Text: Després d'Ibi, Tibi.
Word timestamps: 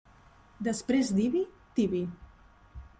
Després 0.67 1.13
d'Ibi, 1.19 1.45
Tibi. 1.77 2.05